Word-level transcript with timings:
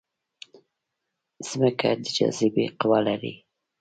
مځکه 1.47 1.89
د 2.03 2.05
جاذبې 2.17 2.65
قوه 2.79 2.99
لري. 3.07 3.33